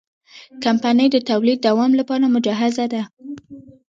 کمپنۍ 0.63 1.07
د 1.11 1.17
تولید 1.29 1.57
دوام 1.67 1.91
لپاره 1.99 2.25
مجهزه 2.35 2.85
ده. 2.93 3.01